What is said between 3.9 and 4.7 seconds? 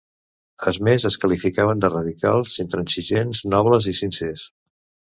i sincers.